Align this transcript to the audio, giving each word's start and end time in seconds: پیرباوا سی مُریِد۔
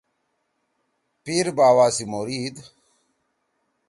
پیرباوا 1.23 1.87
سی 1.95 2.03
مُریِد۔ 2.11 2.55